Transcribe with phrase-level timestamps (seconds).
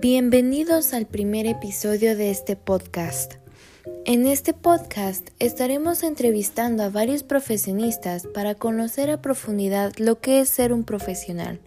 [0.00, 3.34] Bienvenidos al primer episodio de este podcast.
[4.04, 10.50] En este podcast estaremos entrevistando a varios profesionistas para conocer a profundidad lo que es
[10.50, 11.60] ser un profesional.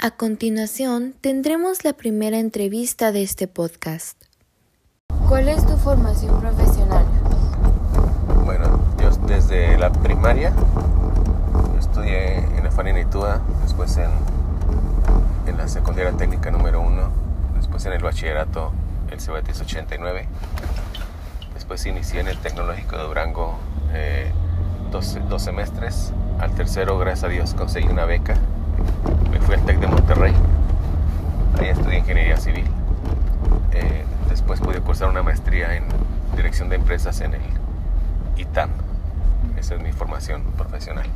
[0.00, 4.20] A continuación tendremos la primera entrevista de este podcast.
[5.28, 7.06] ¿Cuál es tu formación profesional?
[8.44, 10.52] Bueno, yo desde la primaria
[12.00, 14.10] estudié en la Farina Itúa, después en,
[15.46, 17.10] en la secundaria técnica número 1,
[17.56, 18.72] después en el bachillerato
[19.10, 20.26] el CBTS 89,
[21.52, 23.58] después inicié en el Tecnológico de Durango
[23.92, 24.32] eh,
[24.90, 28.34] dos, dos semestres, al tercero gracias a Dios conseguí una beca,
[29.30, 30.34] me fui al TEC de Monterrey,
[31.58, 32.64] ahí estudié ingeniería civil,
[33.72, 35.84] eh, después pude cursar una maestría en
[36.34, 37.42] dirección de empresas en el
[38.38, 38.70] ITAM,
[39.58, 41.06] esa es mi formación profesional.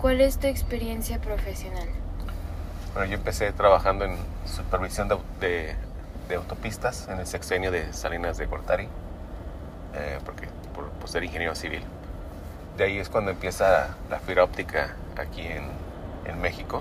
[0.00, 1.88] ¿Cuál es tu experiencia profesional?
[2.94, 5.74] Bueno, yo empecé trabajando en supervisión de,
[6.28, 8.88] de, autopistas en el sexenio de Salinas de Gortari,
[9.94, 11.82] eh, porque, por, por, ser ingeniero civil.
[12.76, 15.64] De ahí es cuando empieza la fibra óptica aquí en,
[16.26, 16.80] en México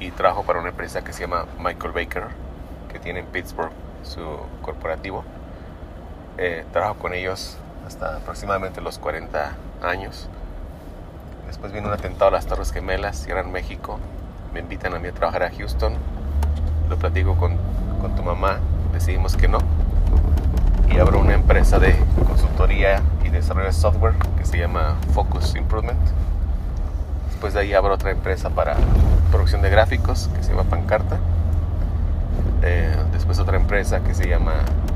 [0.00, 2.28] y trabajo para una empresa que se llama Michael Baker,
[2.90, 3.72] que tiene en Pittsburgh
[4.04, 4.24] su
[4.62, 5.22] corporativo.
[6.38, 10.30] Eh, trabajo con ellos hasta aproximadamente los 40 años
[11.46, 13.98] Después viene un atentado a las Torres Gemelas, cierran México.
[14.52, 15.94] Me invitan a mí a trabajar a Houston.
[16.90, 17.56] Lo platico con,
[18.00, 18.58] con tu mamá.
[18.92, 19.58] Decidimos que no.
[20.90, 26.00] Y abro una empresa de consultoría y desarrollo de software que se llama Focus Improvement.
[27.28, 28.76] Después de ahí abro otra empresa para
[29.30, 31.18] producción de gráficos que se llama Pancarta.
[32.62, 34.54] Eh, después otra empresa que se llama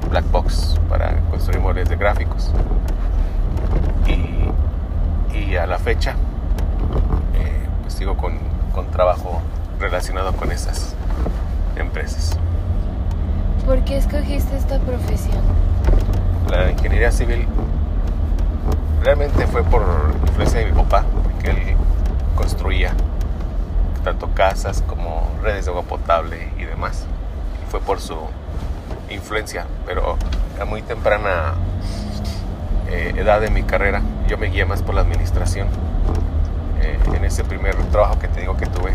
[0.08, 2.50] Black Box para construir móviles de gráficos.
[4.06, 6.16] Y, y a la fecha
[7.90, 8.38] sigo con,
[8.74, 9.40] con trabajo
[9.78, 10.94] relacionado con esas
[11.76, 12.36] empresas.
[13.66, 15.42] ¿Por qué escogiste esta profesión?
[16.48, 17.46] La ingeniería civil
[19.02, 19.82] realmente fue por
[20.26, 21.76] influencia de mi papá, porque él
[22.36, 22.94] construía
[24.04, 27.06] tanto casas como redes de agua potable y demás.
[27.70, 28.16] Fue por su
[29.10, 30.16] influencia, pero
[30.60, 31.54] a muy temprana
[32.88, 35.68] eh, edad de mi carrera yo me guié más por la administración
[37.14, 38.92] en ese primer trabajo que te digo que tuve,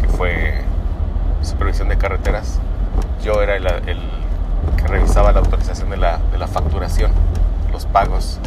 [0.00, 0.62] que fue
[1.42, 2.58] supervisión de carreteras,
[3.22, 4.00] yo era el, el
[4.76, 7.12] que revisaba la autorización de la, de la facturación,
[7.72, 8.38] los pagos.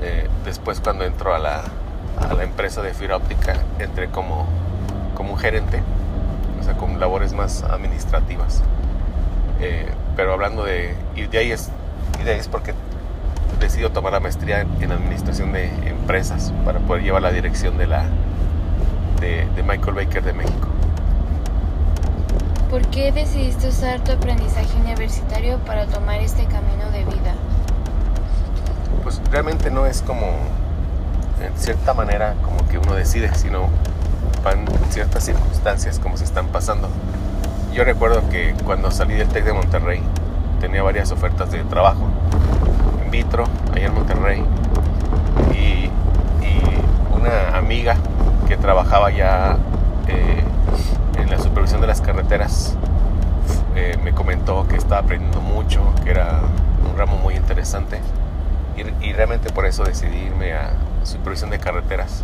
[0.00, 1.62] Eh, después cuando entro a la,
[2.28, 4.46] a la, empresa de fibra óptica, entré como,
[5.14, 5.82] como un gerente,
[6.60, 8.62] o sea, con labores más administrativas.
[9.60, 10.96] Eh, pero hablando de...
[11.14, 11.70] Y de ahí es,
[12.20, 12.74] y de ahí es porque
[13.60, 18.06] decido tomar la maestría en administración de empresas para poder llevar la dirección de la
[19.22, 20.68] de, de Michael Baker de México.
[22.68, 27.34] ¿Por qué decidiste usar tu aprendizaje universitario para tomar este camino de vida?
[29.02, 30.26] Pues realmente no es como,
[31.40, 33.68] en cierta manera, como que uno decide, sino
[34.42, 36.88] van ciertas circunstancias como se están pasando.
[37.72, 40.02] Yo recuerdo que cuando salí del TEC de Monterrey
[40.60, 42.06] tenía varias ofertas de trabajo
[43.10, 43.44] vitro
[43.74, 44.44] allá en Monterrey
[45.52, 45.90] y,
[46.44, 46.62] y
[47.14, 47.96] una amiga
[48.62, 49.58] trabajaba ya
[50.06, 50.42] eh,
[51.18, 52.76] en la supervisión de las carreteras
[53.74, 56.40] eh, me comentó que estaba aprendiendo mucho, que era
[56.88, 57.98] un ramo muy interesante
[58.76, 60.70] y, realmente por eso decidí irme a
[61.02, 62.22] supervisión de carreteras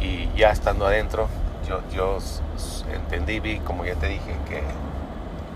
[0.00, 1.28] y ya estando adentro
[1.68, 2.18] yo, yo
[2.94, 4.62] entendí, vi como ya te dije que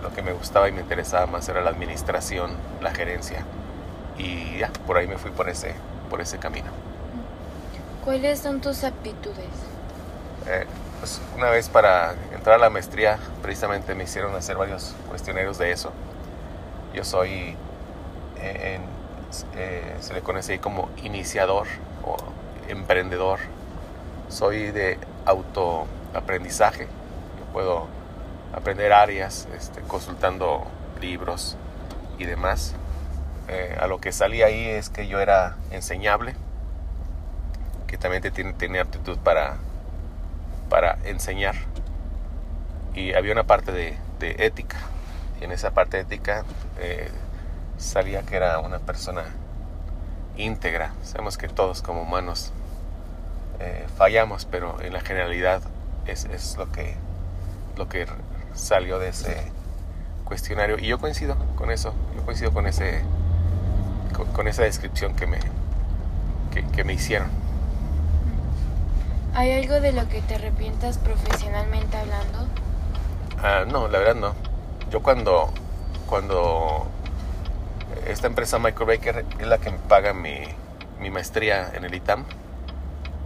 [0.02, 2.50] lo que me gustaba y me interesaba más era la administración,
[2.80, 3.44] la gerencia
[4.18, 5.74] y ya, por ahí me fui por ese,
[6.10, 6.81] por ese camino.
[8.04, 9.46] ¿Cuáles son tus aptitudes?
[10.48, 10.66] Eh,
[10.98, 15.70] pues una vez para entrar a la maestría, precisamente me hicieron hacer varios cuestionarios de
[15.70, 15.92] eso.
[16.92, 17.56] Yo soy,
[18.40, 18.80] eh,
[19.54, 21.68] eh, se le conoce ahí como iniciador
[22.04, 22.16] o
[22.66, 23.38] emprendedor.
[24.28, 26.88] Soy de autoaprendizaje.
[27.38, 27.86] Yo puedo
[28.52, 30.64] aprender áreas este, consultando
[31.00, 31.56] libros
[32.18, 32.74] y demás.
[33.78, 36.34] A lo que salí ahí es que yo era enseñable,
[37.92, 39.56] que también tiene, tenía aptitud para,
[40.70, 41.54] para enseñar.
[42.94, 44.78] Y había una parte de, ética.
[45.38, 46.44] Y en esa parte ética
[46.78, 47.10] eh,
[47.76, 49.24] salía que era una persona
[50.38, 50.94] íntegra.
[51.02, 52.54] Sabemos que todos como humanos
[53.60, 55.60] eh, fallamos, pero en la generalidad
[56.06, 56.94] es, es, lo, que,
[57.76, 58.06] lo que
[58.54, 59.52] salió de ese
[60.24, 60.78] cuestionario.
[60.78, 63.02] Y yo coincido con eso, yo coincido con ese
[64.32, 65.40] con, esa descripción que me,
[66.74, 67.41] que me hicieron.
[69.34, 72.46] ¿Hay algo de lo que te arrepientas profesionalmente hablando?
[73.42, 74.34] Ah, no, la verdad no.
[74.90, 75.50] Yo cuando,
[76.06, 76.86] cuando
[78.06, 80.40] esta empresa Michael Baker es la que me paga mi,
[81.00, 82.24] mi maestría en el ITAM,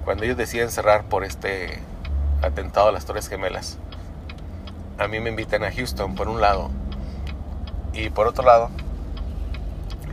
[0.04, 1.80] cuando ellos deciden cerrar por este
[2.42, 3.78] atentado a las Torres Gemelas,
[4.98, 6.70] a mí me invitan a Houston por un lado
[7.92, 8.70] y por otro lado,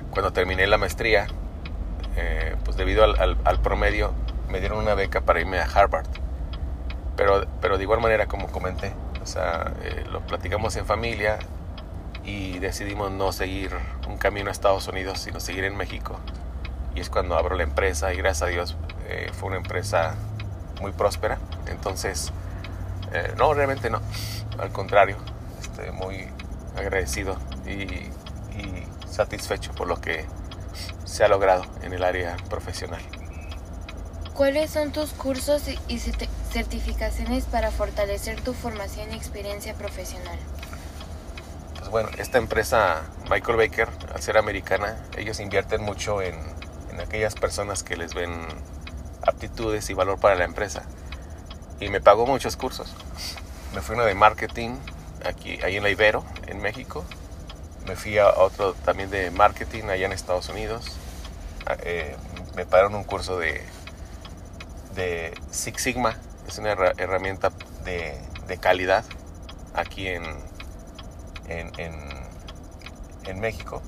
[0.10, 1.28] cuando terminé la maestría,
[2.16, 4.14] eh, pues debido al, al, promedio,
[4.50, 6.06] me dieron una beca para irme a Harvard.
[7.16, 11.40] Pero, pero de igual manera, como comenté, o sea, eh, lo platicamos en familia
[12.24, 13.72] y decidimos no seguir
[14.08, 16.20] un camino a Estados Unidos, sino seguir en México.
[16.96, 20.16] Y es cuando abro la empresa y gracias a Dios eh, fue una empresa
[20.82, 21.38] muy próspera.
[21.68, 22.32] Entonces,
[23.38, 24.02] no, realmente no.
[24.58, 25.18] Al contrario,
[25.62, 26.28] este, muy
[26.76, 28.10] agradecido y,
[28.58, 30.26] y satisfecho por lo que
[31.06, 33.02] se ha logrado en el área profesional.
[34.34, 40.40] ¿Cuáles son tus cursos y certificaciones para fortalecer tu formación y experiencia profesional?
[41.78, 46.34] Pues bueno, esta empresa Michael Baker, al ser americana, ellos invierten mucho en,
[46.92, 48.32] en aquellas personas que les ven
[49.22, 50.82] aptitudes y valor para la empresa.
[51.80, 52.92] Y me pagó muchos cursos.
[53.76, 54.78] Me fui uno de marketing,
[55.24, 57.06] aquí, ahí en la Ibero, en México.
[57.86, 60.88] Me fui a otro también de marketing allá en Estados Unidos.
[61.68, 62.16] Ah, eh,
[62.56, 63.64] me pagaron un curso de,
[64.96, 66.18] de Six Sigma,
[66.48, 67.52] es una herramienta
[67.84, 69.04] de, de calidad
[69.74, 70.24] aquí en,
[71.48, 71.72] en,
[73.26, 73.82] en, México.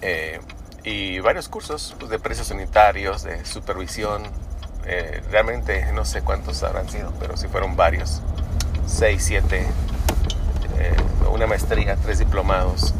[0.00, 0.40] Eh,
[0.84, 4.22] y varios cursos pues, de precios sanitarios, de supervisión.
[4.86, 8.22] Eh, realmente no sé cuántos habrán sido, pero sí fueron varios.
[8.86, 9.66] Seis, siete.
[11.30, 12.94] una maestría, tres diplomados,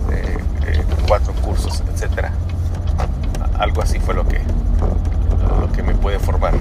[1.07, 2.33] cuatro cursos, etcétera
[3.59, 4.41] algo así fue lo que,
[5.61, 6.55] lo que me puede formar.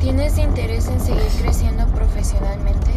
[0.00, 0.38] ¿Tienes
[0.88, 2.90] en seguir creciendo profesionalmente?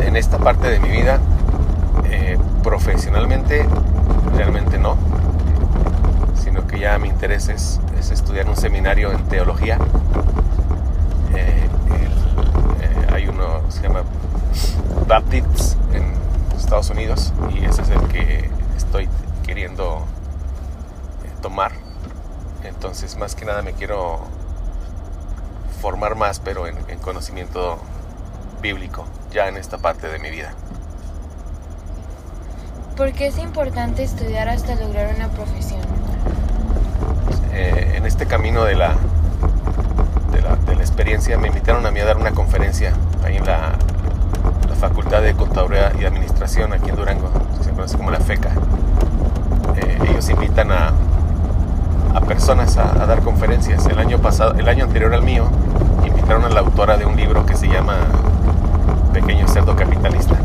[0.00, 1.20] En esta parte de mi vida,
[2.04, 3.66] eh, profesionalmente,
[4.34, 4.96] realmente no,
[6.42, 9.78] sino que ya mi interés es, estudiar un seminario en teología.
[11.34, 11.68] Eh,
[12.80, 14.02] eh, hay uno, se llama
[15.06, 16.04] Baptist en
[16.56, 19.08] Estados Unidos y ese es el que estoy
[19.46, 20.06] queriendo
[21.42, 21.72] tomar.
[22.64, 24.37] Entonces, más que nada me quiero
[25.78, 27.78] formar más, pero en, conocimiento
[28.60, 30.52] bíblico, ya en esta parte de mi vida.
[32.96, 35.80] ¿Por qué es importante estudiar hasta lograr una profesión?
[37.52, 38.96] Eh, en este camino de la,
[40.32, 42.92] de la, de la, experiencia me invitaron a mí a dar una conferencia
[43.24, 43.72] ahí en la,
[44.68, 47.30] la Facultad de Contaduría y Administración aquí en Durango,
[47.62, 48.50] se conoce como la FECA.
[49.76, 50.92] Eh, ellos invitan a,
[52.14, 53.86] a personas a, dar conferencias.
[53.86, 55.46] El año pasado, el año anterior al mío,
[56.06, 57.96] invitaron a la autora de un libro que se llama
[59.12, 60.36] Pequeño Cerdo Capitalista.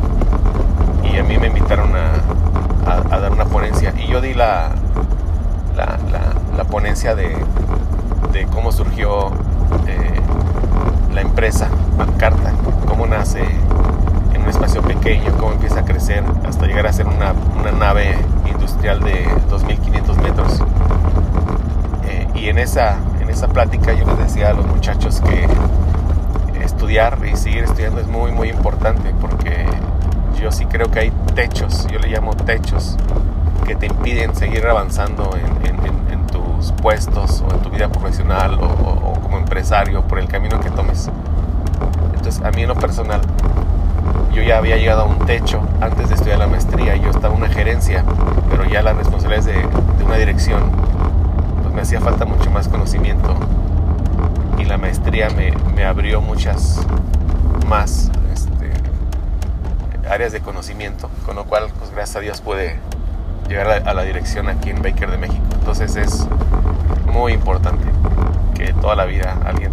[1.04, 3.94] Y a mí me invitaron a, dar una ponencia.
[3.98, 4.72] Y yo di la,
[5.76, 7.36] la, ponencia de,
[8.32, 9.28] de, cómo surgió
[9.88, 10.20] eh,
[11.14, 12.52] la empresa Bancarta,
[12.88, 13.44] cómo nace
[14.34, 18.18] en un espacio pequeño, cómo empieza a crecer hasta llegar a ser una, una nave
[18.48, 20.64] industrial de 2.500 metros
[22.36, 25.48] y en esa, en esa plática yo les decía a los muchachos que
[26.64, 29.66] estudiar y seguir estudiando es muy, muy importante porque
[30.40, 32.98] yo sí creo que hay techos, yo le llamo techos,
[33.66, 35.54] que te impiden seguir avanzando en,
[36.28, 41.10] tus puestos o en tu vida profesional o, como empresario por el camino que tomes.
[42.16, 43.22] Entonces, a mí en lo personal,
[44.34, 47.44] yo ya había llegado a un techo antes de estudiar la maestría, yo estaba en
[47.44, 48.04] una gerencia,
[48.50, 50.64] pero ya las responsabilidades de, de una dirección
[51.74, 53.36] me hacía falta mucho más conocimiento
[54.58, 56.80] y la maestría me, abrió muchas
[57.68, 58.72] más este,
[60.10, 62.78] áreas de conocimiento, con lo cual, pues gracias a Dios pude
[63.48, 65.44] llegar a, la dirección aquí en Baker de México.
[65.56, 66.28] Entonces es
[67.12, 67.86] muy importante
[68.56, 69.72] que toda la vida alguien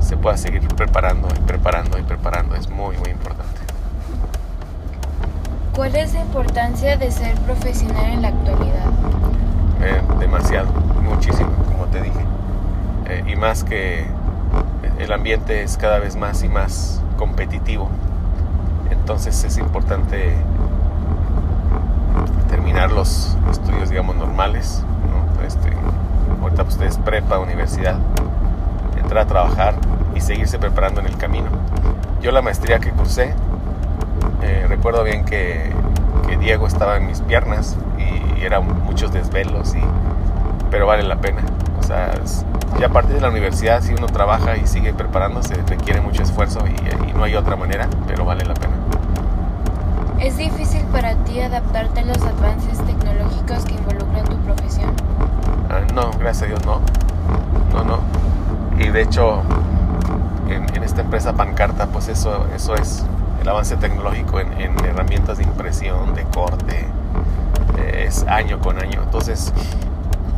[0.00, 2.56] se pueda seguir preparando y preparando y preparando.
[2.56, 3.60] Es muy, muy importante.
[5.74, 8.86] ¿Cuál es la importancia de ser profesional en la actualidad?
[9.82, 10.89] Eh, demasiado
[11.20, 12.24] muchísimo, como te dije.
[13.06, 14.06] Eh, y más que
[14.98, 17.90] el ambiente es cada vez más y más competitivo.
[18.90, 20.34] Entonces es importante
[22.48, 24.82] terminar los estudios, digamos, normales.
[25.46, 25.70] Este,
[26.40, 27.98] ahorita ustedes prepa, universidad,
[28.96, 29.74] entrar a trabajar
[30.14, 31.48] y seguirse preparando en el camino.
[32.22, 33.34] Yo la maestría que cursé,
[34.40, 35.70] eh, recuerdo bien que,
[36.26, 39.80] que Diego estaba en mis piernas y eran muchos desvelos y
[40.70, 41.42] pero vale la pena.
[41.78, 42.12] O sea,
[42.78, 46.60] ya a partir de la universidad, si uno trabaja y sigue preparándose, requiere mucho esfuerzo
[46.66, 48.74] y, no hay otra manera, pero vale la pena.
[50.18, 54.90] ¿Es difícil para ti adaptarte a los avances tecnológicos que involucran tu profesión?
[55.68, 56.80] Ah, no, gracias a Dios no.
[57.74, 58.00] No, no.
[58.78, 59.42] Y de hecho,
[60.48, 63.04] en, esta empresa Pancarta, pues eso, eso es
[63.42, 66.86] el avance tecnológico en, herramientas de impresión, de corte,
[67.78, 69.02] eh, es año con año.
[69.02, 69.52] Entonces,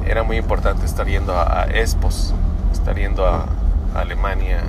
[0.07, 2.35] era muy importante estar yendo a, Expos,
[2.73, 3.47] estar yendo a,
[3.95, 4.61] Alemania,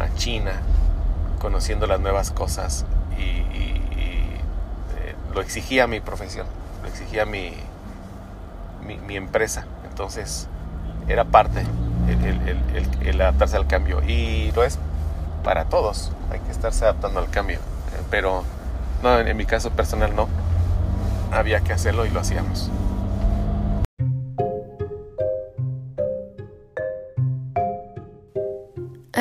[0.00, 0.52] a China,
[1.38, 2.84] conociendo las nuevas cosas
[3.16, 3.22] y,
[3.96, 6.46] eh, lo exigía mi profesión,
[6.82, 7.52] lo exigía mi,
[9.06, 9.64] mi, empresa.
[9.88, 10.48] Entonces
[11.06, 11.64] era parte
[13.04, 14.78] el, adaptarse al cambio y lo es
[15.44, 17.58] para todos, hay que estarse adaptando al cambio,
[18.10, 18.42] pero
[19.02, 20.28] no, en mi caso personal no,
[21.32, 22.70] había que hacerlo y lo hacíamos.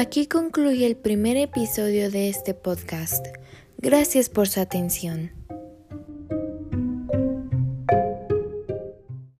[0.01, 3.23] Aquí concluye el primer episodio de este podcast.
[3.77, 5.29] Gracias por su atención.